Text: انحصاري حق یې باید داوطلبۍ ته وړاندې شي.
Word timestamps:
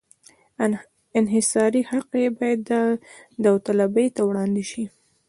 انحصاري 1.19 1.81
حق 1.91 2.09
یې 2.21 2.27
باید 2.39 2.61
داوطلبۍ 3.43 4.07
ته 4.15 4.21
وړاندې 4.29 4.63
شي. 4.71 4.83